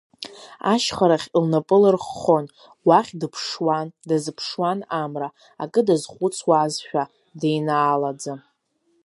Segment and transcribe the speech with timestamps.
[0.71, 2.45] Ашьхарахь лнапы лырххон,
[2.87, 5.29] уахь дыԥшуан, дазыԥшуан амра,
[5.63, 7.03] акы дазхәыцуазшәа,
[7.39, 8.33] деинаалаӡа.